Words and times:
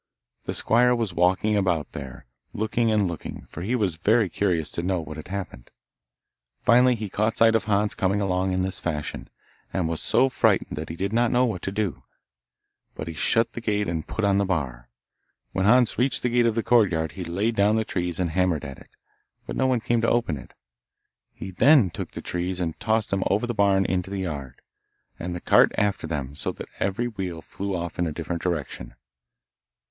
The 0.45 0.55
squire 0.55 0.95
was 0.95 1.13
walking 1.13 1.55
about 1.55 1.91
there, 1.91 2.25
looking 2.53 2.89
and 2.89 3.07
looking, 3.07 3.45
for 3.45 3.61
he 3.61 3.75
was 3.75 3.97
very 3.97 4.29
curious 4.29 4.71
to 4.71 4.81
know 4.81 4.99
what 4.99 5.15
had 5.15 5.27
happened. 5.27 5.69
Finally, 6.59 6.95
he 6.95 7.07
caught 7.07 7.37
sight 7.37 7.53
of 7.53 7.65
Hans 7.65 7.93
coming 7.93 8.19
along 8.19 8.51
in 8.51 8.61
this 8.61 8.79
fashion, 8.79 9.29
and 9.71 9.87
was 9.87 10.01
so 10.01 10.27
frightened 10.27 10.75
that 10.75 10.89
he 10.89 10.95
did 10.95 11.13
not 11.13 11.29
know 11.29 11.45
what 11.45 11.61
to 11.61 11.71
do, 11.71 12.01
but 12.95 13.07
he 13.07 13.13
shut 13.13 13.53
the 13.53 13.61
gate 13.61 13.87
and 13.87 14.07
put 14.07 14.25
on 14.25 14.39
the 14.39 14.43
bar. 14.45 14.89
When 15.51 15.65
Hans 15.67 15.99
reached 15.99 16.23
the 16.23 16.29
gate 16.29 16.47
of 16.47 16.55
the 16.55 16.63
courtyard, 16.63 17.11
he 17.11 17.23
laid 17.23 17.55
down 17.55 17.75
the 17.75 17.85
trees 17.85 18.19
and 18.19 18.31
hammered 18.31 18.65
at 18.65 18.79
it, 18.79 18.89
but 19.45 19.55
no 19.55 19.67
one 19.67 19.79
came 19.81 20.01
to 20.01 20.09
open 20.09 20.35
it. 20.35 20.55
He 21.31 21.51
then 21.51 21.91
took 21.91 22.13
the 22.13 22.23
trees 22.23 22.59
and 22.59 22.79
tossed 22.79 23.11
them 23.11 23.21
over 23.27 23.45
the 23.45 23.53
barn 23.53 23.85
into 23.85 24.09
the 24.09 24.21
yard, 24.21 24.63
and 25.19 25.35
the 25.35 25.39
cart 25.41 25.71
after 25.77 26.07
them, 26.07 26.33
so 26.33 26.51
that 26.53 26.69
every 26.79 27.07
wheel 27.07 27.43
flew 27.43 27.75
off 27.75 27.99
in 27.99 28.07
a 28.07 28.11
different 28.11 28.41
direction. 28.41 28.95